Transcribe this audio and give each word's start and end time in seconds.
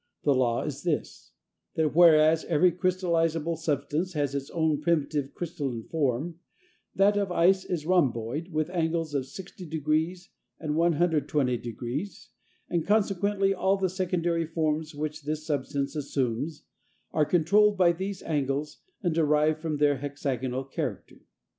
The 0.23 0.33
law 0.33 0.63
is 0.63 0.81
this: 0.81 1.29
that 1.75 1.95
whereas 1.95 2.43
every 2.45 2.71
crystallizable 2.71 3.55
substance 3.55 4.13
has 4.13 4.33
its 4.33 4.49
own 4.49 4.81
primitive 4.81 5.31
crystalline 5.35 5.83
form, 5.83 6.39
that 6.95 7.17
of 7.17 7.31
ice 7.31 7.63
is 7.65 7.85
a 7.85 7.87
rhomboid 7.87 8.47
with 8.47 8.71
angles 8.71 9.13
of 9.13 9.25
60° 9.25 10.27
and 10.59 10.73
120°, 10.73 12.27
and 12.67 12.83
consequently 12.87 13.53
all 13.53 13.77
the 13.77 13.89
secondary 13.91 14.47
forms 14.47 14.95
which 14.95 15.21
this 15.21 15.45
substance 15.45 15.95
assumes 15.95 16.63
are 17.11 17.23
controlled 17.23 17.77
by 17.77 17.91
these 17.91 18.23
angles, 18.23 18.79
and 19.03 19.13
derive 19.13 19.59
from 19.59 19.73
them 19.73 19.77
their 19.81 19.97
hexagonal 19.97 20.63
character. 20.63 21.19